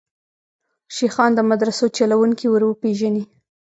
شیخان 0.95 1.31
د 1.35 1.39
مدرسو 1.49 1.85
چلوونکي 1.97 2.45
وروپېژني. 2.49 3.23